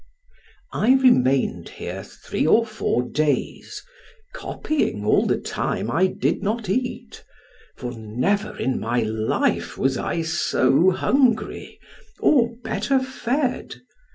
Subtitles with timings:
[0.73, 3.83] I remained here three or four days,
[4.33, 7.23] copying all the time I did not eat,
[7.77, 11.79] for never in my life was I so hungry,
[12.19, 13.75] or better fed.